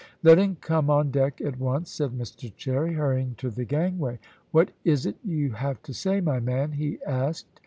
"Let 0.23 0.39
him 0.39 0.57
come 0.59 0.89
on 0.89 1.11
deck 1.11 1.41
at 1.41 1.59
once," 1.59 1.91
said 1.91 2.17
Mr 2.17 2.51
Cherry, 2.55 2.95
hurrying 2.95 3.35
to 3.37 3.51
the 3.51 3.65
gangway. 3.65 4.17
"What 4.49 4.71
is 4.83 5.05
it 5.05 5.17
you 5.23 5.51
have 5.51 5.79
to 5.83 5.93
say, 5.93 6.21
my 6.21 6.39
man?" 6.39 6.71
he 6.71 6.97
asked. 7.03 7.45